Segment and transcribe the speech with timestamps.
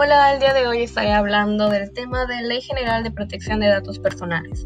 [0.00, 3.66] Hola, el día de hoy estaré hablando del tema de Ley General de Protección de
[3.66, 4.64] Datos Personales.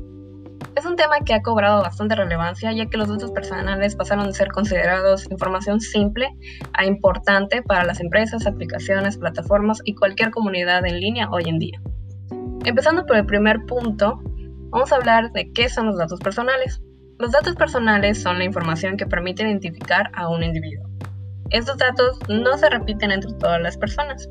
[0.77, 4.35] Es un tema que ha cobrado bastante relevancia ya que los datos personales pasaron de
[4.35, 6.29] ser considerados información simple
[6.75, 11.81] a importante para las empresas, aplicaciones, plataformas y cualquier comunidad en línea hoy en día.
[12.67, 14.21] Empezando por el primer punto,
[14.69, 16.83] vamos a hablar de qué son los datos personales.
[17.19, 20.91] Los datos personales son la información que permite identificar a un individuo.
[21.49, 24.29] Estos datos no se repiten entre todas las personas.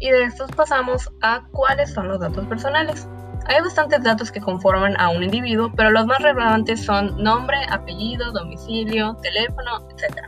[0.00, 3.06] Y de estos pasamos a cuáles son los datos personales.
[3.46, 8.32] Hay bastantes datos que conforman a un individuo, pero los más relevantes son nombre, apellido,
[8.32, 10.26] domicilio, teléfono, etc.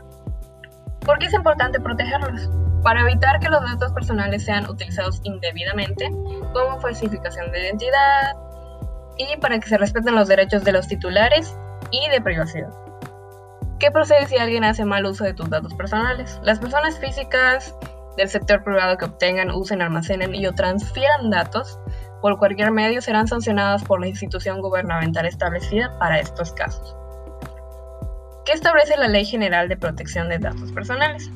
[1.01, 2.49] ¿Por qué es importante protegerlos?
[2.83, 6.07] Para evitar que los datos personales sean utilizados indebidamente,
[6.53, 8.35] como falsificación de identidad,
[9.17, 11.55] y para que se respeten los derechos de los titulares
[11.91, 12.69] y de privacidad.
[13.79, 16.39] ¿Qué procede si alguien hace mal uso de tus datos personales?
[16.43, 17.75] Las personas físicas
[18.17, 21.79] del sector privado que obtengan, usen, almacenen y o transfieran datos
[22.21, 26.95] por cualquier medio serán sancionadas por la institución gubernamental establecida para estos casos.
[28.45, 31.31] ¿Qué establece la Ley General de Protección de Datos Personales?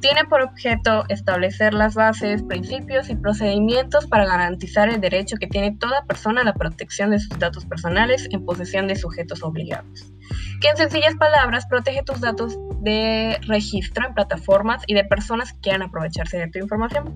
[0.00, 5.76] Tiene por objeto establecer las bases, principios y procedimientos para garantizar el derecho que tiene
[5.78, 10.12] toda persona a la protección de sus datos personales en posesión de sujetos obligados,
[10.60, 15.60] que en sencillas palabras protege tus datos de registro en plataformas y de personas que
[15.60, 17.14] quieran aprovecharse de tu información.